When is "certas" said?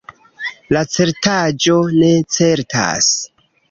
2.39-3.17